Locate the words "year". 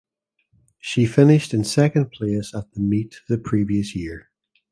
3.95-4.31